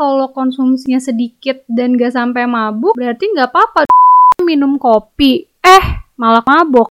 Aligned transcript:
kalau 0.00 0.32
konsumsinya 0.32 0.96
sedikit 0.96 1.60
dan 1.68 2.00
gak 2.00 2.16
sampai 2.16 2.48
mabuk, 2.48 2.96
berarti 2.96 3.28
nggak 3.36 3.52
apa-apa 3.52 3.84
minum 4.40 4.80
kopi. 4.80 5.44
Eh, 5.60 5.84
malah 6.16 6.40
mabuk. 6.40 6.88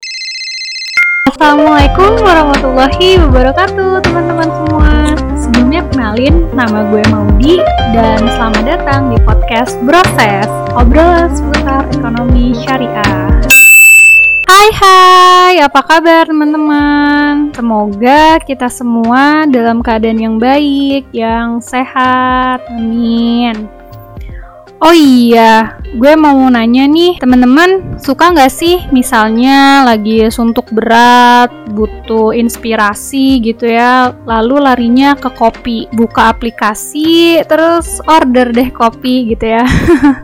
Assalamualaikum 1.25 2.22
warahmatullahi 2.22 3.17
wabarakatuh 3.22 4.01
teman-teman 4.01 4.50
semua 4.50 4.92
Sebelumnya 5.37 5.82
kenalin 5.93 6.35
nama 6.58 6.90
gue 6.90 7.06
Maudi 7.14 7.61
dan 7.93 8.18
selamat 8.34 8.64
datang 8.66 9.14
di 9.14 9.18
podcast 9.23 9.78
Proses 9.86 10.50
Obrolan 10.73 11.30
seputar 11.32 11.86
ekonomi 11.96 12.57
syariah 12.66 13.39
Hai 14.50 14.70
hai, 14.81 15.55
apa 15.61 15.77
kabar 15.86 16.25
teman-teman? 16.25 17.54
Semoga 17.54 18.41
kita 18.41 18.66
semua 18.66 19.45
dalam 19.45 19.86
keadaan 19.86 20.18
yang 20.18 20.36
baik, 20.41 21.05
yang 21.13 21.61
sehat, 21.61 22.66
amin 22.73 23.79
Oh 24.80 24.96
iya, 24.96 25.76
gue 25.91 26.16
mau 26.16 26.40
nanya 26.48 26.88
nih, 26.88 27.20
teman-teman 27.20 27.99
suka 27.99 28.31
nggak 28.31 28.48
sih 28.48 28.88
misalnya 28.95 29.84
lagi 29.84 30.23
suntuk 30.31 30.72
berat, 30.72 31.52
butuh 31.76 32.31
inspirasi 32.31 33.44
gitu 33.44 33.67
ya, 33.67 34.16
lalu 34.23 34.63
larinya 34.63 35.20
ke 35.20 35.36
kopi, 35.36 35.91
buka 35.91 36.31
aplikasi, 36.31 37.44
terus 37.44 38.00
order 38.08 38.55
deh 38.55 38.72
kopi 38.72 39.36
gitu 39.36 39.52
ya. 39.59 39.67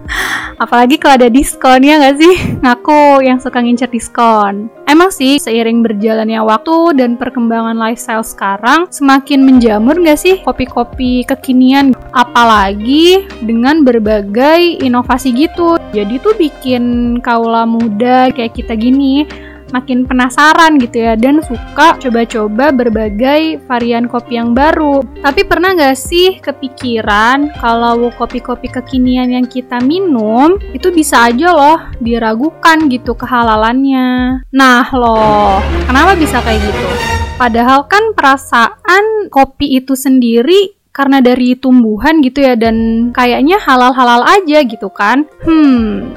Apalagi 0.64 1.04
kalau 1.04 1.20
ada 1.20 1.28
diskon 1.28 1.84
ya 1.84 2.00
nggak 2.00 2.16
sih? 2.16 2.36
Ngaku 2.64 3.28
yang 3.28 3.44
suka 3.44 3.60
ngincer 3.60 3.92
diskon. 3.92 4.72
Emang 4.86 5.10
sih 5.10 5.42
seiring 5.42 5.82
berjalannya 5.82 6.46
waktu 6.46 6.94
dan 7.02 7.18
perkembangan 7.18 7.74
lifestyle 7.74 8.22
sekarang 8.22 8.86
semakin 8.94 9.42
menjamur 9.42 9.98
nggak 9.98 10.20
sih 10.22 10.36
kopi-kopi 10.46 11.26
kekinian? 11.26 11.98
Apalagi 12.14 13.26
dengan 13.42 13.82
berbagai 13.82 14.86
inovasi 14.86 15.34
gitu. 15.34 15.82
Jadi 15.90 16.22
tuh 16.22 16.38
bikin 16.38 17.18
kaula 17.26 17.66
muda 17.66 18.30
kayak 18.30 18.54
kita 18.54 18.78
gini 18.78 19.26
makin 19.74 20.06
penasaran 20.06 20.78
gitu 20.78 21.02
ya 21.02 21.14
dan 21.18 21.42
suka 21.42 21.98
coba-coba 21.98 22.70
berbagai 22.76 23.64
varian 23.66 24.06
kopi 24.06 24.38
yang 24.38 24.52
baru. 24.54 25.02
Tapi 25.24 25.42
pernah 25.48 25.74
nggak 25.74 25.98
sih 25.98 26.38
kepikiran 26.42 27.58
kalau 27.58 28.10
kopi-kopi 28.14 28.70
kekinian 28.70 29.34
yang 29.34 29.46
kita 29.48 29.82
minum 29.82 30.58
itu 30.74 30.92
bisa 30.94 31.30
aja 31.30 31.54
loh 31.54 31.80
diragukan 31.98 32.86
gitu 32.92 33.18
kehalalannya. 33.18 34.42
Nah 34.54 34.86
loh, 34.94 35.62
kenapa 35.88 36.14
bisa 36.20 36.42
kayak 36.44 36.62
gitu? 36.62 36.88
Padahal 37.36 37.88
kan 37.92 38.16
perasaan 38.16 39.28
kopi 39.28 39.76
itu 39.76 39.92
sendiri 39.92 40.72
karena 40.96 41.20
dari 41.20 41.60
tumbuhan 41.60 42.24
gitu 42.24 42.40
ya 42.40 42.56
dan 42.56 43.12
kayaknya 43.12 43.60
halal-halal 43.60 44.24
aja 44.24 44.64
gitu 44.64 44.88
kan. 44.88 45.28
Hmm, 45.44 46.16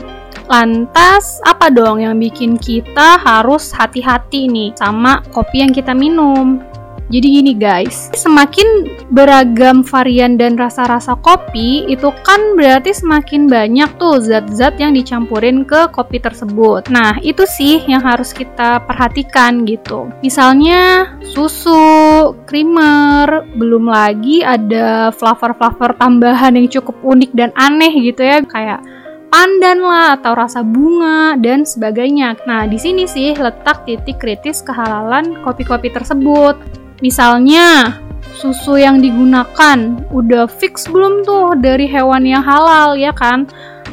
Lantas, 0.48 1.44
apa 1.44 1.68
dong 1.68 2.00
yang 2.00 2.16
bikin 2.16 2.56
kita 2.56 3.20
harus 3.20 3.68
hati-hati 3.68 4.48
nih 4.48 4.72
sama 4.80 5.20
kopi 5.28 5.60
yang 5.60 5.76
kita 5.76 5.92
minum? 5.92 6.64
Jadi 7.08 7.40
gini 7.40 7.52
guys, 7.56 8.12
semakin 8.12 8.84
beragam 9.12 9.80
varian 9.80 10.36
dan 10.36 10.60
rasa-rasa 10.60 11.16
kopi, 11.20 11.88
itu 11.88 12.12
kan 12.20 12.52
berarti 12.52 12.92
semakin 12.92 13.48
banyak 13.48 13.96
tuh 13.96 14.20
zat-zat 14.20 14.76
yang 14.76 14.92
dicampurin 14.92 15.64
ke 15.64 15.88
kopi 15.88 16.20
tersebut. 16.20 16.92
Nah, 16.92 17.16
itu 17.24 17.48
sih 17.48 17.80
yang 17.88 18.04
harus 18.04 18.36
kita 18.36 18.84
perhatikan 18.84 19.64
gitu. 19.64 20.12
Misalnya 20.20 21.12
susu, 21.32 22.36
creamer, 22.44 23.44
belum 23.56 23.88
lagi 23.88 24.44
ada 24.44 25.08
flavor-flavor 25.12 25.96
tambahan 25.96 26.60
yang 26.60 26.68
cukup 26.68 26.96
unik 27.04 27.32
dan 27.32 27.56
aneh 27.56 27.92
gitu 28.04 28.20
ya, 28.20 28.44
kayak 28.44 28.84
pandan 29.28 29.80
lah 29.80 30.16
atau 30.20 30.32
rasa 30.36 30.60
bunga 30.64 31.36
dan 31.40 31.64
sebagainya. 31.64 32.36
Nah, 32.48 32.64
di 32.64 32.76
sini 32.80 33.04
sih 33.04 33.36
letak 33.36 33.84
titik 33.84 34.20
kritis 34.20 34.64
kehalalan 34.64 35.40
kopi-kopi 35.44 35.92
tersebut. 35.92 36.56
Misalnya, 37.04 38.00
susu 38.34 38.80
yang 38.80 38.98
digunakan 38.98 40.02
udah 40.10 40.50
fix 40.50 40.90
belum 40.90 41.22
tuh 41.22 41.56
dari 41.60 41.86
hewan 41.86 42.26
yang 42.26 42.42
halal 42.42 42.98
ya 42.98 43.14
kan? 43.14 43.46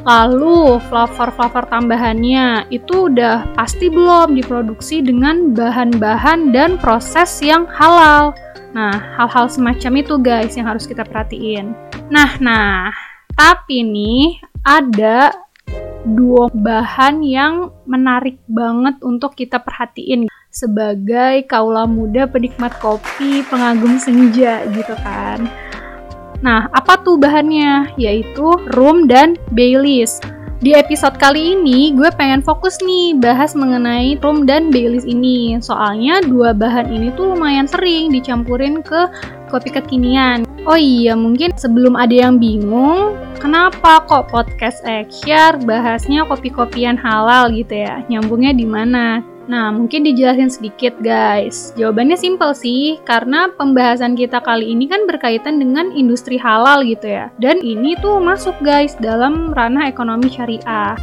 Lalu 0.05 0.77
flavor-flavor 0.85 1.65
tambahannya 1.65 2.69
itu 2.69 3.09
udah 3.09 3.57
pasti 3.57 3.89
belum 3.89 4.37
diproduksi 4.37 5.01
dengan 5.01 5.57
bahan-bahan 5.57 6.53
dan 6.53 6.77
proses 6.77 7.41
yang 7.41 7.65
halal. 7.73 8.37
Nah, 8.77 8.93
hal-hal 9.17 9.49
semacam 9.49 10.05
itu 10.05 10.13
guys 10.21 10.53
yang 10.53 10.69
harus 10.69 10.85
kita 10.85 11.01
perhatiin. 11.01 11.73
Nah, 12.13 12.37
nah, 12.37 12.93
tapi 13.33 13.81
nih 13.81 14.37
ada 14.65 15.29
dua 16.05 16.49
bahan 16.49 17.21
yang 17.21 17.69
menarik 17.85 18.41
banget 18.49 18.97
untuk 19.05 19.37
kita 19.37 19.61
perhatiin 19.61 20.25
sebagai 20.49 21.45
kaula 21.45 21.85
muda 21.85 22.25
penikmat 22.25 22.73
kopi, 22.81 23.45
pengagum 23.45 24.01
senja 24.01 24.65
gitu 24.73 24.97
kan. 25.05 25.45
Nah, 26.41 26.65
apa 26.73 26.97
tuh 27.05 27.21
bahannya? 27.21 27.93
Yaitu 28.01 28.57
rum 28.73 29.05
dan 29.05 29.37
Baileys. 29.53 30.17
Di 30.63 30.73
episode 30.73 31.19
kali 31.19 31.53
ini, 31.53 31.93
gue 31.93 32.09
pengen 32.15 32.41
fokus 32.41 32.79
nih 32.81 33.19
bahas 33.19 33.53
mengenai 33.53 34.17
rum 34.23 34.47
dan 34.47 34.71
Baileys 34.71 35.05
ini. 35.05 35.59
Soalnya 35.61 36.23
dua 36.25 36.55
bahan 36.55 36.89
ini 36.89 37.11
tuh 37.13 37.35
lumayan 37.35 37.67
sering 37.67 38.09
dicampurin 38.09 38.81
ke 38.81 39.11
kopi 39.51 39.69
kekinian. 39.69 40.47
Oh 40.65 40.79
iya, 40.79 41.13
mungkin 41.13 41.53
sebelum 41.53 41.99
ada 41.99 42.15
yang 42.15 42.39
bingung, 42.39 43.13
kenapa 43.37 44.03
kok 44.05 44.31
podcast 44.31 44.83
Eksyar 44.83 45.61
bahasnya 45.63 46.27
kopi-kopian 46.27 46.99
halal 46.99 47.51
gitu 47.51 47.85
ya? 47.85 48.03
Nyambungnya 48.07 48.51
di 48.55 48.67
mana? 48.67 49.23
Nah, 49.45 49.69
mungkin 49.69 50.01
dijelasin 50.01 50.49
sedikit 50.49 50.97
guys. 51.05 51.69
Jawabannya 51.77 52.17
simpel 52.17 52.57
sih, 52.57 52.97
karena 53.05 53.53
pembahasan 53.53 54.17
kita 54.17 54.41
kali 54.41 54.73
ini 54.73 54.89
kan 54.89 55.05
berkaitan 55.05 55.61
dengan 55.61 55.93
industri 55.93 56.41
halal 56.41 56.81
gitu 56.81 57.05
ya. 57.05 57.29
Dan 57.37 57.61
ini 57.61 57.93
tuh 58.01 58.17
masuk 58.17 58.57
guys 58.65 58.97
dalam 58.97 59.53
ranah 59.53 59.85
ekonomi 59.85 60.33
syariah. 60.33 60.97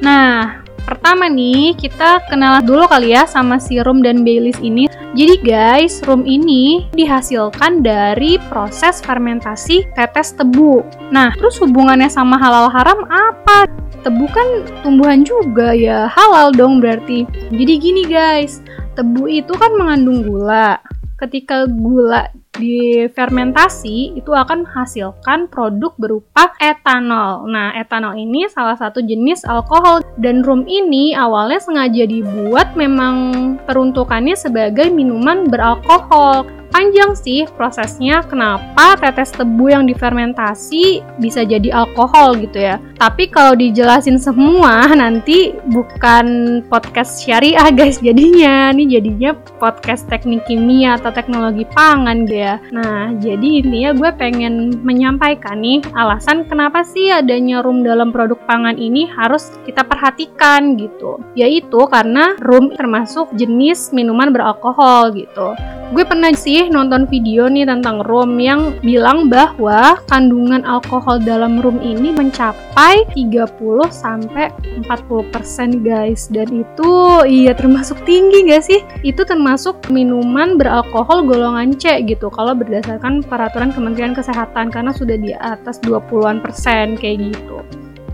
Nah, 0.00 0.65
pertama 0.86 1.26
nih 1.26 1.74
kita 1.74 2.22
kenal 2.30 2.62
dulu 2.62 2.86
kali 2.86 3.12
ya 3.12 3.26
sama 3.26 3.58
si 3.58 3.82
rum 3.82 4.00
dan 4.00 4.22
Baileys 4.22 4.62
ini. 4.62 4.86
Jadi 5.18 5.34
guys, 5.42 6.00
rum 6.06 6.22
ini 6.22 6.86
dihasilkan 6.94 7.82
dari 7.82 8.38
proses 8.48 9.02
fermentasi 9.02 9.90
tetes 9.98 10.32
tebu. 10.38 10.86
Nah, 11.10 11.34
terus 11.34 11.58
hubungannya 11.58 12.06
sama 12.06 12.38
halal 12.38 12.70
haram 12.70 13.02
apa? 13.10 13.66
tebu 14.06 14.30
kan 14.30 14.46
tumbuhan 14.86 15.26
juga 15.26 15.74
ya 15.74 16.06
halal 16.06 16.54
dong 16.54 16.78
berarti 16.78 17.26
jadi 17.50 17.74
gini 17.74 18.06
guys 18.06 18.62
tebu 18.94 19.26
itu 19.26 19.50
kan 19.58 19.74
mengandung 19.74 20.22
gula 20.22 20.78
ketika 21.18 21.66
gula 21.66 22.30
difermentasi 22.56 24.16
itu 24.16 24.30
akan 24.32 24.64
menghasilkan 24.64 25.48
produk 25.48 25.92
berupa 25.96 26.52
etanol. 26.60 27.46
Nah, 27.48 27.76
etanol 27.76 28.16
ini 28.16 28.48
salah 28.50 28.76
satu 28.76 29.04
jenis 29.04 29.44
alkohol 29.44 30.02
dan 30.18 30.42
rum 30.42 30.64
ini 30.66 31.12
awalnya 31.16 31.60
sengaja 31.60 32.04
dibuat 32.08 32.74
memang 32.74 33.56
peruntukannya 33.64 34.34
sebagai 34.34 34.88
minuman 34.90 35.46
beralkohol 35.46 36.48
panjang 36.70 37.12
sih 37.18 37.44
prosesnya 37.58 38.24
kenapa 38.24 38.96
tetes 38.96 39.34
tebu 39.34 39.72
yang 39.72 39.84
difermentasi 39.84 41.02
bisa 41.18 41.42
jadi 41.42 41.72
alkohol 41.72 42.38
gitu 42.40 42.62
ya. 42.62 42.80
Tapi 42.96 43.28
kalau 43.28 43.52
dijelasin 43.52 44.16
semua 44.16 44.88
nanti 45.02 45.52
bukan 45.68 46.60
podcast 46.70 47.20
syariah 47.20 47.68
guys 47.74 48.00
jadinya. 48.00 48.72
Ini 48.72 48.98
jadinya 48.98 49.36
podcast 49.60 50.08
teknik 50.08 50.46
kimia 50.48 50.96
atau 50.96 51.12
teknologi 51.12 51.66
pangan 51.74 52.24
gitu 52.24 52.40
ya. 52.40 52.56
Nah, 52.72 53.12
jadi 53.18 53.64
intinya 53.64 53.90
gue 53.92 54.10
pengen 54.16 54.80
menyampaikan 54.80 55.60
nih 55.60 55.84
alasan 55.92 56.48
kenapa 56.48 56.86
sih 56.86 57.12
adanya 57.12 57.60
rum 57.60 57.84
dalam 57.84 58.14
produk 58.14 58.38
pangan 58.48 58.78
ini 58.80 59.04
harus 59.10 59.52
kita 59.68 59.84
perhatikan 59.84 60.78
gitu. 60.80 61.20
Yaitu 61.36 61.84
karena 61.90 62.38
rum 62.40 62.72
termasuk 62.72 63.28
jenis 63.36 63.92
minuman 63.92 64.32
beralkohol 64.32 65.12
gitu. 65.12 65.52
Gue 65.94 66.02
pernah 66.02 66.34
sih 66.34 66.55
nonton 66.72 67.04
video 67.04 67.44
nih 67.44 67.68
tentang 67.68 68.00
rum 68.08 68.40
yang 68.40 68.72
bilang 68.80 69.28
bahwa 69.28 70.00
kandungan 70.08 70.64
alkohol 70.64 71.20
dalam 71.20 71.60
rum 71.60 71.76
ini 71.84 72.08
mencapai 72.16 73.04
30 73.12 73.52
sampai 73.92 74.48
40% 74.88 75.84
guys. 75.84 76.32
Dan 76.32 76.64
itu 76.64 76.92
iya 77.28 77.52
termasuk 77.52 78.00
tinggi 78.08 78.48
gak 78.48 78.64
sih? 78.64 78.80
Itu 79.04 79.28
termasuk 79.28 79.92
minuman 79.92 80.56
beralkohol 80.56 81.28
golongan 81.28 81.76
C 81.76 82.00
gitu 82.08 82.32
kalau 82.32 82.56
berdasarkan 82.56 83.20
peraturan 83.20 83.76
Kementerian 83.76 84.16
Kesehatan 84.16 84.72
karena 84.72 84.96
sudah 84.96 85.20
di 85.20 85.36
atas 85.36 85.76
20-an 85.84 86.40
persen 86.40 86.96
kayak 86.96 87.36
gitu. 87.36 87.60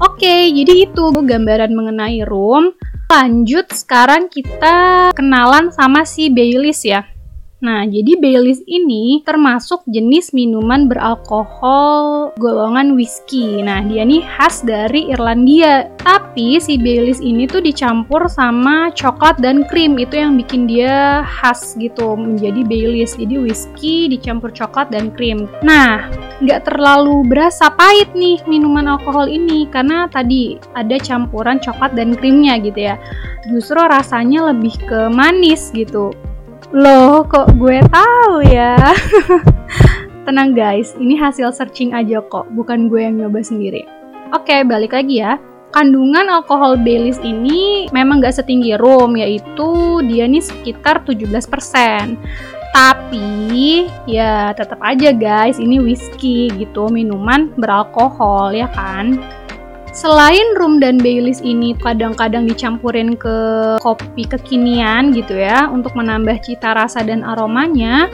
Oke, 0.03 0.51
jadi 0.51 0.91
itu 0.91 1.05
gambaran 1.15 1.71
mengenai 1.71 2.27
rum. 2.27 2.75
Lanjut 3.13 3.69
sekarang 3.71 4.33
kita 4.33 5.13
kenalan 5.13 5.69
sama 5.69 6.03
si 6.09 6.33
Baileys 6.33 6.81
ya. 6.83 7.12
Nah, 7.63 7.87
jadi 7.87 8.19
Baileys 8.19 8.59
ini 8.67 9.23
termasuk 9.23 9.87
jenis 9.87 10.35
minuman 10.35 10.91
beralkohol 10.91 12.35
golongan 12.35 12.99
whisky. 12.99 13.63
Nah, 13.63 13.87
dia 13.87 14.03
nih 14.03 14.19
khas 14.19 14.67
dari 14.67 15.15
Irlandia. 15.15 15.87
Tapi 16.03 16.59
si 16.59 16.75
Baileys 16.75 17.23
ini 17.23 17.47
tuh 17.47 17.63
dicampur 17.63 18.27
sama 18.27 18.91
coklat 18.99 19.39
dan 19.39 19.63
krim. 19.71 19.95
Itu 19.95 20.19
yang 20.19 20.35
bikin 20.35 20.67
dia 20.67 21.23
khas 21.23 21.79
gitu 21.79 22.19
menjadi 22.19 22.67
Baileys. 22.67 23.15
Jadi 23.15 23.39
whisky 23.39 24.11
dicampur 24.11 24.51
coklat 24.51 24.91
dan 24.91 25.15
krim. 25.15 25.47
Nah, 25.63 26.11
nggak 26.43 26.67
terlalu 26.67 27.23
berasa 27.31 27.71
pahit 27.71 28.11
nih 28.19 28.43
minuman 28.51 28.91
alkohol 28.91 29.31
ini 29.31 29.71
karena 29.71 30.11
tadi 30.11 30.59
ada 30.75 30.99
campuran 30.99 31.63
coklat 31.63 31.95
dan 31.95 32.19
krimnya 32.19 32.59
gitu 32.59 32.91
ya. 32.91 32.99
Justru 33.47 33.79
rasanya 33.79 34.51
lebih 34.51 34.75
ke 34.83 35.07
manis 35.15 35.71
gitu. 35.71 36.11
Loh, 36.71 37.27
kok 37.27 37.59
gue 37.59 37.83
tahu 37.91 38.47
ya? 38.47 38.79
Tenang 40.27 40.55
guys, 40.55 40.95
ini 40.95 41.19
hasil 41.19 41.51
searching 41.51 41.91
aja 41.91 42.23
kok, 42.23 42.47
bukan 42.55 42.87
gue 42.87 43.03
yang 43.03 43.19
nyoba 43.19 43.43
sendiri. 43.43 43.83
Oke, 44.31 44.63
balik 44.63 44.95
lagi 44.95 45.19
ya. 45.19 45.43
Kandungan 45.75 46.31
alkohol 46.31 46.79
Baileys 46.79 47.19
ini 47.27 47.91
memang 47.91 48.23
gak 48.23 48.39
setinggi 48.39 48.79
rum, 48.79 49.19
yaitu 49.19 49.99
dia 50.07 50.31
nih 50.31 50.45
sekitar 50.45 51.03
17%. 51.03 52.15
Tapi 52.73 53.91
ya 54.07 54.55
tetap 54.55 54.79
aja 54.81 55.11
guys, 55.11 55.59
ini 55.59 55.83
whisky 55.83 56.49
gitu, 56.55 56.87
minuman 56.89 57.51
beralkohol 57.59 58.55
ya 58.55 58.71
kan. 58.71 59.19
Selain 60.03 60.59
rum 60.59 60.83
dan 60.83 60.99
Baileys 60.99 61.39
ini 61.47 61.79
kadang-kadang 61.79 62.43
dicampurin 62.51 63.15
ke 63.15 63.37
kopi 63.79 64.27
kekinian 64.27 65.15
gitu 65.15 65.39
ya 65.39 65.71
untuk 65.71 65.95
menambah 65.95 66.43
cita 66.43 66.75
rasa 66.75 67.07
dan 67.07 67.23
aromanya, 67.23 68.11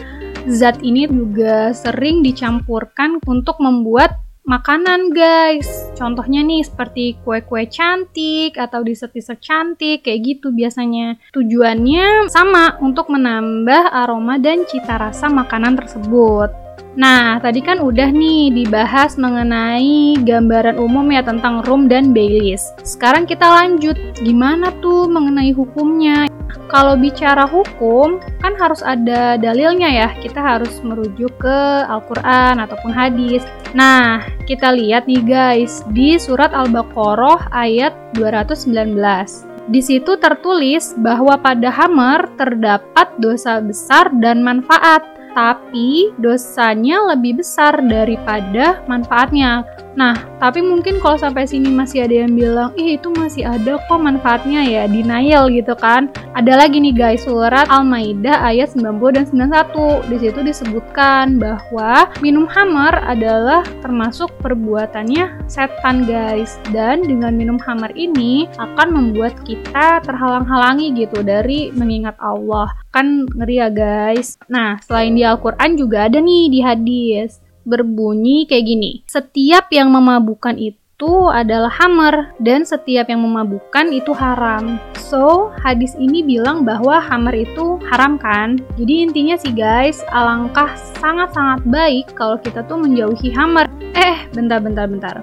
zat 0.53 0.85
ini 0.85 1.09
juga 1.09 1.73
sering 1.73 2.21
dicampurkan 2.21 3.25
untuk 3.25 3.57
membuat 3.65 4.21
makanan 4.45 5.17
guys. 5.17 5.89
Contohnya 5.97 6.45
nih 6.45 6.61
seperti 6.61 7.17
kue-kue 7.25 7.65
cantik 7.73 8.61
atau 8.61 8.85
dessert-dessert 8.85 9.41
cantik 9.41 10.05
kayak 10.05 10.21
gitu 10.29 10.53
biasanya. 10.53 11.17
Tujuannya 11.33 12.29
sama 12.29 12.77
untuk 12.85 13.09
menambah 13.09 13.97
aroma 13.97 14.37
dan 14.37 14.69
cita 14.69 15.01
rasa 15.01 15.33
makanan 15.33 15.81
tersebut. 15.81 16.68
Nah, 16.99 17.39
tadi 17.39 17.63
kan 17.63 17.79
udah 17.79 18.11
nih 18.11 18.51
dibahas 18.51 19.15
mengenai 19.15 20.19
gambaran 20.27 20.83
umum 20.83 21.07
ya 21.15 21.23
tentang 21.23 21.63
rum 21.63 21.87
dan 21.87 22.11
Baileys. 22.11 22.75
Sekarang 22.83 23.23
kita 23.23 23.47
lanjut, 23.47 23.95
gimana 24.19 24.75
tuh 24.83 25.07
mengenai 25.07 25.55
hukumnya? 25.55 26.27
Kalau 26.67 26.99
bicara 26.99 27.47
hukum, 27.47 28.19
kan 28.43 28.59
harus 28.59 28.83
ada 28.83 29.39
dalilnya 29.39 29.87
ya. 29.87 30.09
Kita 30.19 30.43
harus 30.43 30.83
merujuk 30.83 31.31
ke 31.39 31.59
Al-Quran 31.87 32.59
ataupun 32.67 32.91
hadis. 32.91 33.47
Nah, 33.79 34.27
kita 34.51 34.75
lihat 34.75 35.07
nih 35.07 35.23
guys, 35.23 35.87
di 35.95 36.19
surat 36.19 36.51
Al-Baqarah 36.51 37.55
ayat 37.55 37.95
219. 38.19 39.47
Di 39.71 39.79
situ 39.85 40.19
tertulis 40.19 40.99
bahwa 40.99 41.39
pada 41.39 41.71
hammer 41.71 42.27
terdapat 42.35 43.07
dosa 43.23 43.63
besar 43.63 44.11
dan 44.19 44.43
manfaat 44.43 45.18
tapi 45.39 46.11
dosanya 46.19 47.15
lebih 47.15 47.39
besar 47.39 47.79
daripada 47.87 48.83
manfaatnya. 48.91 49.63
Nah, 49.99 50.15
tapi 50.39 50.63
mungkin 50.63 51.03
kalau 51.03 51.19
sampai 51.19 51.43
sini 51.43 51.75
masih 51.75 52.07
ada 52.07 52.23
yang 52.23 52.39
bilang, 52.39 52.71
ih 52.79 52.95
itu 52.95 53.11
masih 53.19 53.43
ada 53.43 53.83
kok 53.83 53.99
manfaatnya 53.99 54.63
ya, 54.63 54.87
denial 54.87 55.51
gitu 55.51 55.75
kan. 55.75 56.07
Ada 56.39 56.55
lagi 56.55 56.79
nih 56.79 56.95
guys, 56.95 57.27
surat 57.27 57.67
Al-Maidah 57.67 58.47
ayat 58.47 58.79
90 58.79 58.95
dan 59.11 59.27
91. 59.27 60.07
Di 60.07 60.17
situ 60.23 60.39
disebutkan 60.47 61.43
bahwa 61.43 62.15
minum 62.23 62.47
hammer 62.47 62.95
adalah 63.11 63.67
termasuk 63.83 64.31
perbuatannya 64.39 65.51
setan 65.51 66.07
guys. 66.07 66.63
Dan 66.71 67.03
dengan 67.03 67.35
minum 67.35 67.59
hammer 67.67 67.91
ini 67.99 68.47
akan 68.55 68.95
membuat 68.95 69.35
kita 69.43 69.99
terhalang-halangi 70.07 70.95
gitu 70.95 71.27
dari 71.27 71.75
mengingat 71.75 72.15
Allah. 72.23 72.71
Kan 72.99 73.31
ngeri 73.31 73.63
ya 73.63 73.71
guys. 73.71 74.43
Nah, 74.51 74.75
selain 74.83 75.15
di 75.15 75.23
Al-Quran 75.23 75.79
juga 75.79 76.11
ada 76.11 76.19
nih 76.19 76.51
di 76.51 76.59
hadis 76.59 77.39
berbunyi 77.63 78.43
kayak 78.51 78.67
gini. 78.67 78.93
Setiap 79.07 79.71
yang 79.71 79.95
memabukkan 79.95 80.59
itu 80.59 81.31
adalah 81.31 81.71
hammer 81.71 82.35
dan 82.43 82.67
setiap 82.67 83.07
yang 83.07 83.23
memabukkan 83.23 83.95
itu 83.95 84.11
haram. 84.11 84.83
So, 84.99 85.55
hadis 85.63 85.95
ini 85.95 86.27
bilang 86.27 86.67
bahwa 86.67 86.99
hammer 86.99 87.39
itu 87.39 87.79
haram 87.87 88.19
kan? 88.19 88.59
Jadi 88.75 89.07
intinya 89.07 89.39
sih 89.39 89.55
guys, 89.55 90.03
alangkah 90.11 90.75
sangat-sangat 90.99 91.63
baik 91.71 92.19
kalau 92.19 92.35
kita 92.43 92.67
tuh 92.67 92.83
menjauhi 92.83 93.31
hammer. 93.31 93.71
Eh, 93.95 94.27
bentar 94.35 94.59
bentar 94.59 94.91
bentar. 94.91 95.23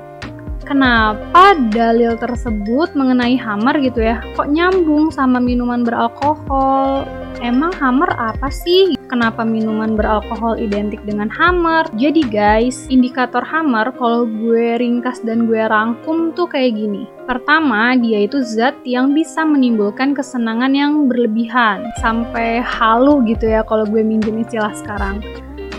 Kenapa 0.63 1.59
dalil 1.75 2.15
tersebut 2.15 2.95
mengenai 2.95 3.35
hammer 3.35 3.75
gitu 3.83 3.99
ya? 3.99 4.23
Kok 4.39 4.47
nyambung 4.47 5.11
sama 5.11 5.43
minuman 5.43 5.83
beralkohol? 5.83 7.24
Emang 7.45 7.69
hammer 7.77 8.09
apa 8.17 8.49
sih? 8.49 8.97
Kenapa 9.05 9.45
minuman 9.45 9.93
beralkohol 9.93 10.57
identik 10.57 10.97
dengan 11.05 11.29
hammer? 11.29 11.85
Jadi 11.93 12.25
guys, 12.25 12.89
indikator 12.89 13.45
hammer 13.45 13.93
kalau 14.01 14.25
gue 14.25 14.81
ringkas 14.81 15.21
dan 15.21 15.45
gue 15.45 15.61
rangkum 15.61 16.33
tuh 16.33 16.49
kayak 16.49 16.73
gini. 16.73 17.05
Pertama, 17.29 17.93
dia 18.01 18.25
itu 18.25 18.41
zat 18.41 18.73
yang 18.81 19.13
bisa 19.13 19.45
menimbulkan 19.45 20.17
kesenangan 20.17 20.73
yang 20.73 21.05
berlebihan, 21.05 21.85
sampai 22.01 22.65
halu 22.65 23.21
gitu 23.29 23.45
ya 23.45 23.61
kalau 23.61 23.85
gue 23.85 24.01
minjem 24.01 24.41
istilah 24.41 24.73
sekarang. 24.73 25.21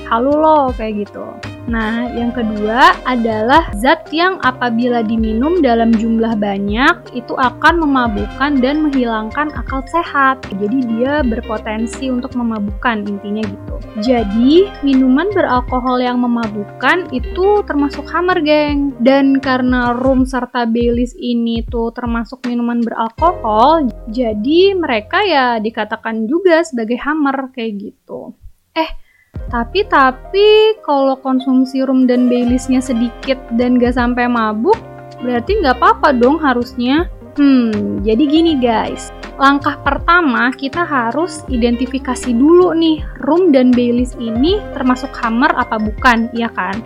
Halu 0.07 0.35
loh 0.35 0.71
kayak 0.75 1.07
gitu. 1.07 1.27
Nah, 1.67 2.07
yang 2.15 2.31
kedua 2.31 2.95
adalah 3.03 3.67
zat 3.75 4.07
yang 4.15 4.39
apabila 4.47 5.03
diminum 5.03 5.59
dalam 5.59 5.91
jumlah 5.91 6.39
banyak 6.39 7.11
itu 7.11 7.35
akan 7.35 7.83
memabukkan 7.83 8.63
dan 8.63 8.87
menghilangkan 8.87 9.51
akal 9.51 9.83
sehat. 9.91 10.47
Jadi 10.63 10.87
dia 10.87 11.27
berpotensi 11.27 12.07
untuk 12.07 12.39
memabukkan 12.39 13.11
intinya 13.11 13.43
gitu. 13.43 13.75
Jadi, 13.99 14.71
minuman 14.87 15.27
beralkohol 15.35 15.99
yang 15.99 16.23
memabukkan 16.23 17.11
itu 17.11 17.67
termasuk 17.67 18.07
hammer, 18.15 18.39
geng. 18.47 18.95
Dan 19.03 19.43
karena 19.43 19.91
rum 19.91 20.23
serta 20.23 20.71
Baileys 20.71 21.19
ini 21.19 21.67
tuh 21.67 21.91
termasuk 21.91 22.47
minuman 22.47 22.79
beralkohol, 22.79 23.91
jadi 24.07 24.79
mereka 24.79 25.19
ya 25.27 25.59
dikatakan 25.59 26.31
juga 26.31 26.63
sebagai 26.63 26.95
hammer 27.03 27.51
kayak 27.51 27.91
gitu. 27.91 28.39
Eh, 28.77 29.06
tapi 29.49 29.87
tapi 29.87 30.77
kalau 30.83 31.15
konsumsi 31.21 31.87
rum 31.87 32.05
dan 32.05 32.27
Baileysnya 32.27 32.83
sedikit 32.83 33.39
dan 33.55 33.79
gak 33.79 33.95
sampai 33.95 34.27
mabuk, 34.27 34.77
berarti 35.23 35.63
nggak 35.63 35.79
apa-apa 35.81 36.13
dong 36.17 36.37
harusnya. 36.43 37.09
Hmm, 37.37 38.01
jadi 38.01 38.25
gini 38.25 38.57
guys. 38.57 39.13
Langkah 39.37 39.77
pertama 39.85 40.49
kita 40.57 40.81
harus 40.89 41.45
identifikasi 41.53 42.33
dulu 42.33 42.73
nih 42.73 43.05
rum 43.29 43.53
dan 43.53 43.69
Baileys 43.69 44.17
ini 44.17 44.57
termasuk 44.73 45.13
hammer 45.21 45.53
apa 45.53 45.77
bukan, 45.77 46.33
ya 46.33 46.49
kan? 46.57 46.81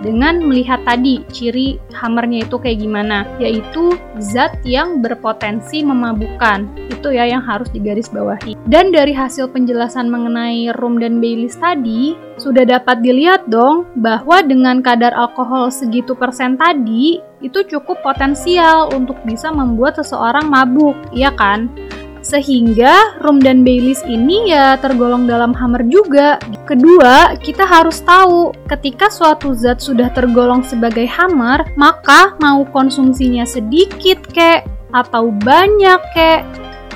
Dengan 0.00 0.42
melihat 0.42 0.82
tadi 0.82 1.22
ciri 1.30 1.78
hammernya 1.94 2.48
itu 2.48 2.56
kayak 2.58 2.80
gimana, 2.80 3.28
yaitu 3.38 3.94
zat 4.18 4.56
yang 4.66 5.04
berpotensi 5.04 5.84
memabukkan. 5.84 6.66
Itu 6.90 7.12
ya 7.12 7.28
yang 7.28 7.44
harus 7.44 7.68
digarisbawahi. 7.70 8.56
Dan 8.66 8.90
dari 8.90 9.12
hasil 9.12 9.52
penjelasan 9.52 10.08
mengenai 10.08 10.72
rum 10.80 10.98
dan 10.98 11.20
Baileys 11.20 11.60
tadi, 11.60 12.16
sudah 12.40 12.66
dapat 12.66 13.04
dilihat 13.04 13.46
dong 13.46 13.86
bahwa 14.00 14.42
dengan 14.42 14.82
kadar 14.82 15.14
alkohol 15.14 15.70
segitu 15.70 16.18
persen 16.18 16.58
tadi, 16.58 17.22
itu 17.44 17.60
cukup 17.68 18.00
potensial 18.00 18.88
untuk 18.96 19.20
bisa 19.28 19.52
membuat 19.52 20.00
seseorang 20.00 20.48
mabuk, 20.48 20.96
iya 21.12 21.28
kan? 21.30 21.68
Sehingga 22.24 23.20
rum 23.20 23.36
dan 23.36 23.60
Baileys 23.62 24.00
ini 24.08 24.48
ya 24.48 24.80
tergolong 24.80 25.28
dalam 25.28 25.52
hammer 25.52 25.84
juga. 25.84 26.40
Kedua, 26.64 27.36
kita 27.36 27.68
harus 27.68 28.00
tahu 28.00 28.56
ketika 28.64 29.12
suatu 29.12 29.52
zat 29.52 29.84
sudah 29.84 30.08
tergolong 30.08 30.64
sebagai 30.64 31.04
hammer, 31.04 31.68
maka 31.76 32.32
mau 32.40 32.64
konsumsinya 32.64 33.44
sedikit 33.44 34.24
kek 34.32 34.64
atau 34.96 35.28
banyak 35.28 36.00
kek, 36.16 36.42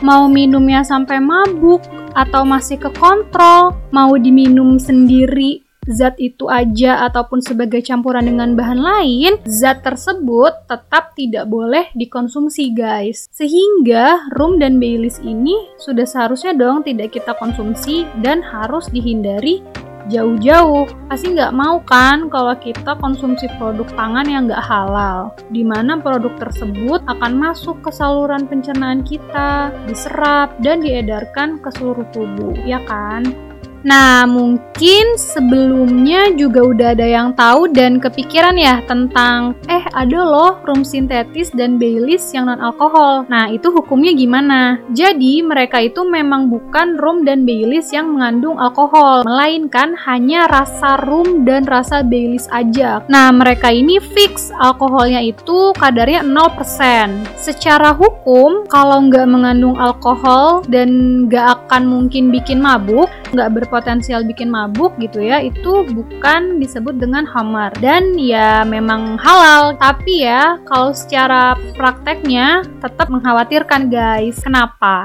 mau 0.01 0.25
minumnya 0.33 0.81
sampai 0.81 1.21
mabuk 1.21 1.85
atau 2.17 2.49
masih 2.49 2.81
ke 2.81 2.89
kontrol, 2.97 3.77
mau 3.93 4.17
diminum 4.17 4.81
sendiri 4.81 5.68
zat 5.89 6.21
itu 6.21 6.47
aja 6.47 7.09
ataupun 7.09 7.41
sebagai 7.41 7.81
campuran 7.81 8.29
dengan 8.29 8.53
bahan 8.55 8.81
lain, 8.81 9.33
zat 9.49 9.81
tersebut 9.81 10.69
tetap 10.69 11.17
tidak 11.17 11.49
boleh 11.49 11.89
dikonsumsi 11.97 12.77
guys. 12.77 13.27
Sehingga 13.33 14.29
rum 14.37 14.61
dan 14.61 14.77
Baileys 14.77 15.19
ini 15.25 15.57
sudah 15.81 16.05
seharusnya 16.05 16.53
dong 16.53 16.85
tidak 16.85 17.17
kita 17.17 17.33
konsumsi 17.41 18.05
dan 18.21 18.45
harus 18.45 18.87
dihindari 18.93 19.65
jauh-jauh. 20.09 20.89
Pasti 21.07 21.37
nggak 21.37 21.55
mau 21.55 21.79
kan 21.85 22.33
kalau 22.33 22.57
kita 22.57 22.97
konsumsi 22.99 23.47
produk 23.61 23.87
pangan 23.93 24.27
yang 24.27 24.49
nggak 24.49 24.65
halal, 24.65 25.33
di 25.53 25.63
mana 25.63 26.01
produk 26.01 26.35
tersebut 26.41 27.05
akan 27.07 27.33
masuk 27.37 27.79
ke 27.85 27.93
saluran 27.93 28.49
pencernaan 28.49 29.05
kita, 29.05 29.71
diserap, 29.87 30.57
dan 30.65 30.81
diedarkan 30.81 31.61
ke 31.61 31.69
seluruh 31.77 32.09
tubuh, 32.11 32.57
ya 32.65 32.81
kan? 32.89 33.48
Nah, 33.87 34.27
mungkin 34.27 35.15
sebelumnya 35.15 36.35
juga 36.35 36.67
udah 36.67 36.89
ada 36.99 37.07
yang 37.07 37.35
tahu 37.35 37.71
dan 37.71 38.03
kepikiran 38.03 38.59
ya 38.59 38.83
tentang 38.87 39.55
eh 39.71 39.85
ada 39.95 40.21
loh 40.25 40.59
rum 40.67 40.83
sintetis 40.83 41.55
dan 41.55 41.79
Baileys 41.79 42.27
yang 42.35 42.51
non 42.51 42.59
alkohol. 42.59 43.29
Nah, 43.31 43.51
itu 43.53 43.71
hukumnya 43.71 44.11
gimana? 44.15 44.83
Jadi, 44.91 45.43
mereka 45.47 45.79
itu 45.79 46.03
memang 46.03 46.51
bukan 46.51 46.99
rum 46.99 47.23
dan 47.23 47.47
Baileys 47.47 47.95
yang 47.95 48.11
mengandung 48.15 48.59
alkohol, 48.59 49.23
melainkan 49.23 49.95
hanya 50.07 50.51
rasa 50.51 50.99
rum 51.07 51.47
dan 51.47 51.63
rasa 51.69 52.03
Baileys 52.03 52.51
aja. 52.51 53.03
Nah, 53.07 53.31
mereka 53.31 53.71
ini 53.71 54.03
fix 54.03 54.51
alkoholnya 54.59 55.23
itu 55.23 55.71
kadarnya 55.79 56.27
0%. 56.27 57.27
Secara 57.39 57.95
hukum, 57.95 58.67
kalau 58.67 59.07
nggak 59.07 59.27
mengandung 59.29 59.79
alkohol 59.79 60.67
dan 60.67 61.25
nggak 61.27 61.69
akan 61.69 61.83
mungkin 61.87 62.31
bikin 62.35 62.59
mabuk, 62.59 63.09
nggak 63.33 63.51
berpotensial 63.69 64.25
bikin 64.25 64.49
mabuk 64.49 64.97
gitu 64.97 65.21
ya 65.21 65.45
itu 65.45 65.85
bukan 65.93 66.57
disebut 66.57 66.97
dengan 66.97 67.29
hamar. 67.29 67.77
Dan 67.77 68.17
ya 68.17 68.65
memang 68.65 69.21
halal 69.21 69.77
tapi 69.77 70.25
ya 70.25 70.57
kalau 70.65 70.97
secara 70.97 71.53
prakteknya 71.77 72.65
tetap 72.81 73.13
mengkhawatirkan 73.13 73.93
guys. 73.93 74.41
Kenapa? 74.41 75.05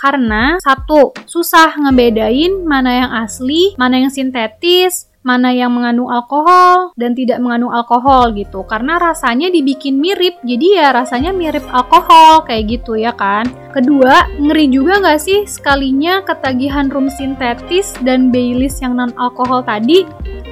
Karena 0.00 0.56
satu 0.64 1.12
susah 1.28 1.76
ngebedain 1.76 2.64
mana 2.64 3.04
yang 3.04 3.10
asli 3.12 3.76
mana 3.76 4.00
yang 4.00 4.14
sintetis 4.14 5.07
mana 5.26 5.50
yang 5.50 5.74
mengandung 5.74 6.08
alkohol 6.08 6.94
dan 6.94 7.12
tidak 7.12 7.42
mengandung 7.42 7.74
alkohol 7.74 8.30
gitu. 8.34 8.62
Karena 8.64 8.96
rasanya 8.96 9.50
dibikin 9.50 9.98
mirip 9.98 10.38
jadi 10.46 10.66
ya 10.82 10.88
rasanya 10.94 11.34
mirip 11.34 11.64
alkohol 11.70 12.46
kayak 12.46 12.78
gitu 12.78 12.98
ya 12.98 13.12
kan. 13.14 13.46
Kedua 13.74 14.26
ngeri 14.38 14.70
juga 14.70 15.02
nggak 15.02 15.20
sih 15.20 15.44
sekalinya 15.44 16.22
ketagihan 16.22 16.88
rum 16.88 17.10
sintetis 17.10 17.94
dan 18.02 18.30
Baileys 18.32 18.78
yang 18.80 18.96
non 18.96 19.12
alkohol 19.18 19.62
tadi? 19.62 20.06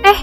Eh 0.05 0.21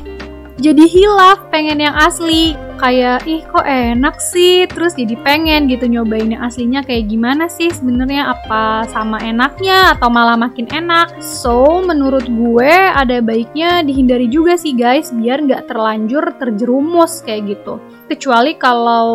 jadi 0.63 0.85
hilaf 0.87 1.51
pengen 1.51 1.83
yang 1.83 1.95
asli 1.97 2.55
kayak 2.79 3.27
ih 3.27 3.43
kok 3.43 3.65
enak 3.65 4.17
sih? 4.21 4.65
Terus 4.69 4.95
jadi 4.95 5.17
pengen 5.19 5.67
gitu 5.67 5.89
nyobain 5.89 6.31
yang 6.31 6.45
aslinya 6.45 6.81
kayak 6.85 7.11
gimana 7.11 7.51
sih? 7.51 7.69
Sebenarnya 7.69 8.31
apa 8.33 8.87
sama 8.89 9.19
enaknya 9.21 9.97
atau 9.97 10.07
malah 10.07 10.37
makin 10.39 10.69
enak? 10.71 11.19
So 11.19 11.81
menurut 11.83 12.25
gue 12.29 12.71
ada 12.71 13.19
baiknya 13.19 13.83
dihindari 13.83 14.31
juga 14.31 14.55
sih 14.55 14.77
guys 14.77 15.11
biar 15.11 15.43
nggak 15.43 15.67
terlanjur 15.67 16.23
terjerumus 16.39 17.21
kayak 17.25 17.57
gitu. 17.57 17.81
Kecuali 18.07 18.55
kalau 18.55 19.09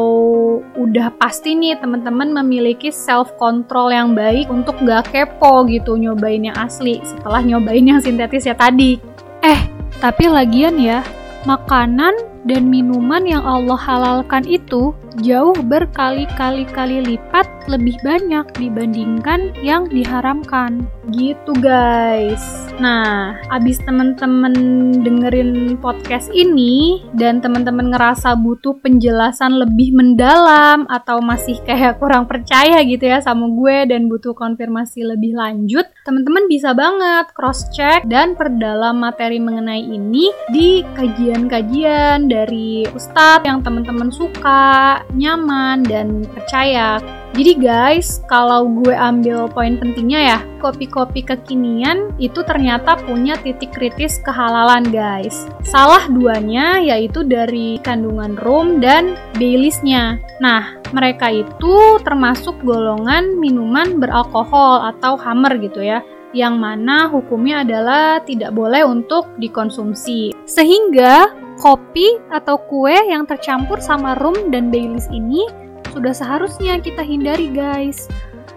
udah 0.74 1.14
pasti 1.16 1.54
nih 1.54 1.78
teman-teman 1.78 2.34
memiliki 2.42 2.92
self 2.92 3.34
control 3.38 3.94
yang 3.94 4.12
baik 4.12 4.50
untuk 4.50 4.76
nggak 4.82 5.14
kepo 5.14 5.64
gitu 5.70 5.94
nyobain 5.94 6.44
yang 6.44 6.56
asli 6.58 6.98
setelah 7.06 7.40
nyobain 7.40 7.86
yang 7.86 8.00
sintetis 8.04 8.44
ya 8.44 8.58
tadi. 8.58 8.98
Eh 9.40 9.60
tapi 9.98 10.30
lagian 10.30 10.78
ya 10.78 11.02
makanan 11.42 12.27
dan 12.46 12.70
minuman 12.70 13.26
yang 13.26 13.42
Allah 13.42 13.78
halalkan 13.78 14.46
itu 14.46 14.94
jauh 15.22 15.54
berkali-kali 15.66 16.64
kali 16.70 16.98
lipat 17.02 17.58
lebih 17.68 18.00
banyak 18.00 18.48
dibandingkan 18.56 19.52
yang 19.60 19.86
diharamkan. 19.92 20.88
Gitu 21.12 21.52
guys. 21.60 22.68
Nah, 22.78 23.34
abis 23.50 23.82
temen-temen 23.82 24.54
dengerin 25.02 25.74
podcast 25.82 26.30
ini 26.30 27.02
dan 27.10 27.42
temen-temen 27.42 27.90
ngerasa 27.90 28.38
butuh 28.38 28.78
penjelasan 28.78 29.58
lebih 29.58 29.98
mendalam 29.98 30.86
atau 30.86 31.18
masih 31.18 31.58
kayak 31.66 31.98
kurang 31.98 32.30
percaya 32.30 32.78
gitu 32.86 33.02
ya 33.02 33.18
sama 33.18 33.50
gue 33.50 33.90
dan 33.90 34.06
butuh 34.06 34.30
konfirmasi 34.30 35.02
lebih 35.02 35.34
lanjut, 35.34 35.90
temen-temen 36.06 36.46
bisa 36.46 36.70
banget 36.70 37.34
cross 37.34 37.66
check 37.74 38.06
dan 38.06 38.38
perdalam 38.38 39.02
materi 39.02 39.42
mengenai 39.42 39.82
ini 39.82 40.30
di 40.54 40.86
kajian-kajian 40.94 42.30
dari 42.30 42.86
ustadz 42.94 43.42
yang 43.42 43.58
temen-temen 43.66 44.14
suka, 44.14 45.02
nyaman, 45.14 45.84
dan 45.84 46.24
percaya. 46.32 47.00
Jadi 47.36 47.60
guys, 47.60 48.24
kalau 48.26 48.66
gue 48.82 48.96
ambil 48.96 49.46
poin 49.52 49.76
pentingnya 49.76 50.20
ya, 50.34 50.38
kopi-kopi 50.58 51.22
kekinian 51.22 52.10
itu 52.16 52.40
ternyata 52.42 52.96
punya 53.04 53.36
titik 53.38 53.70
kritis 53.70 54.18
kehalalan 54.24 54.88
guys. 54.88 55.46
Salah 55.62 56.08
duanya 56.08 56.80
yaitu 56.80 57.22
dari 57.22 57.78
kandungan 57.84 58.34
rum 58.42 58.80
dan 58.80 59.14
Baileysnya. 59.36 60.18
Nah, 60.40 60.80
mereka 60.90 61.28
itu 61.28 62.00
termasuk 62.02 62.56
golongan 62.64 63.36
minuman 63.36 64.00
beralkohol 64.00 64.88
atau 64.88 65.14
hammer 65.20 65.60
gitu 65.60 65.84
ya 65.84 66.00
yang 66.36 66.60
mana 66.60 67.08
hukumnya 67.08 67.64
adalah 67.64 68.20
tidak 68.20 68.52
boleh 68.52 68.84
untuk 68.84 69.32
dikonsumsi. 69.40 70.36
Sehingga 70.44 71.32
kopi 71.58 72.22
atau 72.30 72.56
kue 72.70 72.94
yang 72.94 73.26
tercampur 73.26 73.82
sama 73.82 74.14
rum 74.22 74.54
dan 74.54 74.70
Baileys 74.70 75.10
ini 75.10 75.44
sudah 75.90 76.14
seharusnya 76.14 76.78
kita 76.78 77.02
hindari 77.02 77.50
guys. 77.50 78.06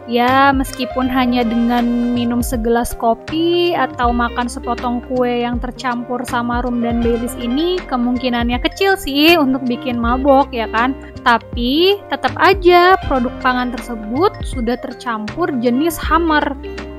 Ya, 0.10 0.50
meskipun 0.50 1.06
hanya 1.14 1.46
dengan 1.46 1.86
minum 2.18 2.42
segelas 2.42 2.98
kopi 2.98 3.78
atau 3.78 4.10
makan 4.10 4.50
sepotong 4.50 5.06
kue 5.06 5.46
yang 5.46 5.62
tercampur 5.62 6.26
sama 6.26 6.66
rum 6.66 6.82
dan 6.82 7.06
Baileys 7.06 7.38
ini 7.38 7.78
kemungkinannya 7.86 8.58
kecil 8.66 8.98
sih 8.98 9.38
untuk 9.38 9.62
bikin 9.70 10.02
mabok 10.02 10.50
ya 10.50 10.66
kan. 10.74 10.98
Tapi 11.22 12.02
tetap 12.10 12.34
aja 12.42 12.98
produk 13.06 13.32
pangan 13.46 13.70
tersebut 13.78 14.34
sudah 14.42 14.76
tercampur 14.82 15.54
jenis 15.62 16.02
hammer. 16.02 16.44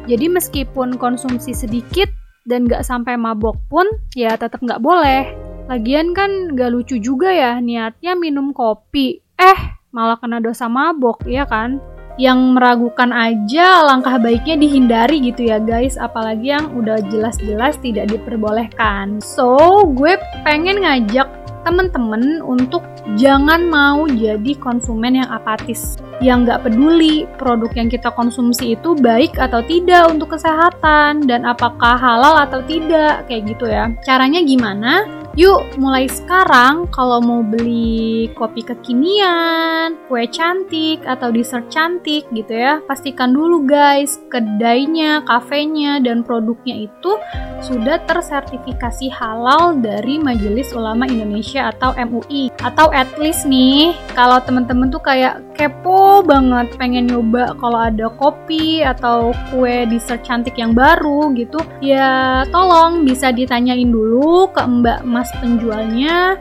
Jadi 0.07 0.31
meskipun 0.31 0.95
konsumsi 0.95 1.51
sedikit 1.53 2.07
dan 2.47 2.71
gak 2.71 2.87
sampai 2.87 3.19
mabok 3.19 3.59
pun 3.67 3.87
ya 4.15 4.39
tetap 4.39 4.63
gak 4.63 4.83
boleh. 4.83 5.42
Lagian 5.71 6.11
kan 6.17 6.53
gak 6.59 6.71
lucu 6.75 6.99
juga 6.99 7.31
ya 7.31 7.63
niatnya 7.63 8.19
minum 8.19 8.51
kopi. 8.51 9.23
Eh, 9.39 9.61
malah 9.95 10.19
kena 10.19 10.43
dosa 10.43 10.67
mabok, 10.67 11.27
ya 11.27 11.47
kan? 11.47 11.79
Yang 12.21 12.39
meragukan 12.53 13.09
aja 13.09 13.89
langkah 13.89 14.21
baiknya 14.21 14.61
dihindari 14.61 15.33
gitu 15.33 15.49
ya 15.49 15.57
guys, 15.57 15.97
apalagi 15.97 16.53
yang 16.53 16.77
udah 16.77 17.01
jelas-jelas 17.09 17.81
tidak 17.81 18.13
diperbolehkan. 18.13 19.17
So, 19.25 19.57
gue 19.97 20.21
pengen 20.45 20.85
ngajak 20.85 21.43
temen-temen 21.63 22.43
untuk 22.43 22.83
jangan 23.15 23.71
mau 23.71 24.05
jadi 24.11 24.53
konsumen 24.59 25.23
yang 25.23 25.31
apatis 25.31 25.97
yang 26.23 26.47
nggak 26.47 26.63
peduli 26.63 27.27
produk 27.39 27.71
yang 27.75 27.91
kita 27.91 28.15
konsumsi 28.15 28.79
itu 28.79 28.95
baik 28.95 29.35
atau 29.39 29.63
tidak 29.67 30.11
untuk 30.11 30.39
kesehatan 30.39 31.27
dan 31.27 31.43
apakah 31.43 31.99
halal 31.99 32.39
atau 32.39 32.63
tidak 32.63 33.27
kayak 33.27 33.55
gitu 33.55 33.67
ya 33.67 33.91
caranya 34.07 34.43
gimana 34.43 35.22
Yuk, 35.33 35.81
mulai 35.81 36.13
sekarang 36.13 36.93
kalau 36.93 37.17
mau 37.25 37.41
beli 37.41 38.29
kopi 38.37 38.61
kekinian, 38.61 39.97
kue 40.05 40.29
cantik, 40.29 41.01
atau 41.09 41.33
dessert 41.33 41.73
cantik 41.73 42.29
gitu 42.37 42.53
ya, 42.53 42.85
pastikan 42.85 43.33
dulu 43.33 43.65
guys, 43.65 44.21
kedainya, 44.29 45.25
kafenya, 45.25 46.05
dan 46.05 46.21
produknya 46.21 46.85
itu 46.85 47.17
sudah 47.65 47.97
tersertifikasi 48.05 49.09
halal 49.09 49.81
dari 49.81 50.21
Majelis 50.21 50.69
Ulama 50.77 51.09
Indonesia 51.09 51.73
atau 51.73 51.97
MUI. 51.97 52.53
Atau 52.61 52.93
at 52.93 53.09
least 53.17 53.49
nih, 53.49 53.97
kalau 54.13 54.37
temen-temen 54.45 54.93
tuh 54.93 55.01
kayak 55.01 55.41
kepo 55.57 56.21
banget 56.27 56.77
pengen 56.77 57.09
nyoba 57.09 57.57
kalau 57.57 57.89
ada 57.89 58.13
kopi 58.21 58.85
atau 58.85 59.33
kue 59.49 59.89
dessert 59.89 60.21
cantik 60.29 60.61
yang 60.61 60.77
baru 60.77 61.33
gitu, 61.33 61.57
ya 61.81 62.45
tolong 62.53 63.09
bisa 63.09 63.33
ditanyain 63.33 63.89
dulu 63.89 64.53
ke 64.53 64.61
Mbak 64.61 65.01
Mas 65.09 65.22
penjualnya 65.39 66.35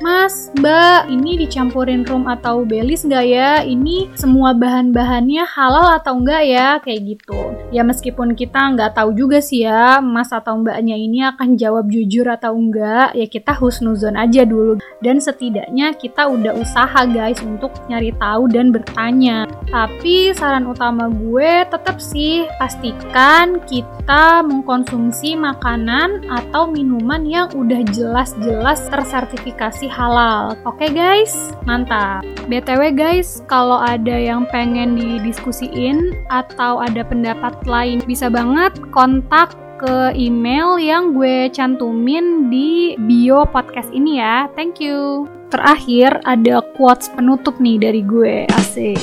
Mas, 0.00 0.48
Mbak, 0.56 1.12
ini 1.12 1.44
dicampurin 1.44 2.08
rum 2.08 2.24
atau 2.24 2.64
belis 2.64 3.04
nggak 3.04 3.26
ya? 3.28 3.60
Ini 3.60 4.08
semua 4.16 4.56
bahan-bahannya 4.56 5.44
halal 5.44 6.00
atau 6.00 6.16
enggak 6.16 6.40
ya? 6.48 6.80
Kayak 6.80 7.00
gitu. 7.04 7.52
Ya 7.68 7.84
meskipun 7.84 8.32
kita 8.32 8.56
nggak 8.72 8.96
tahu 8.96 9.12
juga 9.12 9.44
sih 9.44 9.68
ya, 9.68 10.00
Mas 10.00 10.32
atau 10.32 10.56
Mbaknya 10.56 10.96
ini 10.96 11.20
akan 11.28 11.52
jawab 11.60 11.92
jujur 11.92 12.24
atau 12.32 12.56
enggak, 12.56 13.12
ya 13.12 13.28
kita 13.28 13.52
husnuzon 13.52 14.16
aja 14.16 14.48
dulu. 14.48 14.80
Dan 15.04 15.20
setidaknya 15.20 15.92
kita 15.92 16.32
udah 16.32 16.56
usaha 16.56 17.04
guys 17.04 17.44
untuk 17.44 17.76
nyari 17.92 18.16
tahu 18.16 18.48
dan 18.48 18.72
bertanya. 18.72 19.44
Tapi 19.68 20.32
saran 20.32 20.64
utama 20.64 21.12
gue 21.12 21.68
tetap 21.68 22.00
sih 22.00 22.48
pastikan 22.56 23.60
kita 23.68 24.40
mengkonsumsi 24.48 25.36
makanan 25.36 26.24
atau 26.32 26.72
minuman 26.72 27.20
yang 27.28 27.52
udah 27.52 27.84
jelas-jelas 27.92 28.88
tersertifikasi 28.88 29.89
halal. 29.90 30.54
Oke 30.64 30.86
okay 30.86 30.90
guys, 30.94 31.52
mantap. 31.66 32.22
BTW 32.46 32.94
guys, 32.94 33.42
kalau 33.50 33.76
ada 33.82 34.14
yang 34.14 34.46
pengen 34.48 34.94
didiskusiin 34.94 36.14
atau 36.30 36.78
ada 36.80 37.02
pendapat 37.02 37.58
lain, 37.66 38.00
bisa 38.06 38.30
banget 38.30 38.78
kontak 38.94 39.52
ke 39.80 40.12
email 40.12 40.76
yang 40.76 41.16
gue 41.16 41.48
cantumin 41.50 42.52
di 42.52 42.94
bio 43.00 43.48
podcast 43.48 43.90
ini 43.90 44.20
ya. 44.22 44.46
Thank 44.52 44.78
you. 44.78 45.24
Terakhir 45.50 46.22
ada 46.22 46.62
quotes 46.78 47.10
penutup 47.10 47.58
nih 47.58 47.82
dari 47.82 48.06
gue, 48.06 48.46
asik. 48.54 49.00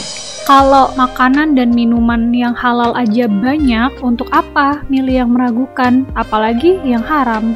Kalau 0.48 0.96
makanan 0.96 1.60
dan 1.60 1.75
minuman 1.75 2.32
yang 2.32 2.56
halal 2.56 2.96
aja 2.96 3.27
banyak, 3.27 3.91
untuk 4.00 4.32
apa 4.32 4.79
milih 4.88 5.27
yang 5.27 5.36
meragukan, 5.36 6.08
apalagi 6.15 6.79
yang 6.88 7.03
haram? 7.03 7.51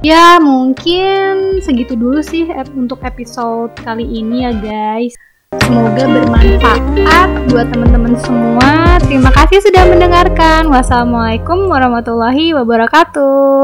Ya, 0.00 0.40
mungkin 0.40 1.60
segitu 1.60 1.92
dulu 1.92 2.24
sih 2.24 2.48
untuk 2.72 3.04
episode 3.04 3.76
kali 3.84 4.08
ini 4.08 4.48
ya, 4.48 4.52
guys. 4.56 5.12
Semoga 5.60 6.08
bermanfaat 6.08 7.52
buat 7.52 7.68
teman-teman 7.68 8.16
semua. 8.16 8.96
Terima 9.04 9.28
kasih 9.28 9.60
sudah 9.60 9.84
mendengarkan. 9.92 10.72
Wassalamualaikum 10.72 11.68
warahmatullahi 11.68 12.56
wabarakatuh. 12.56 13.60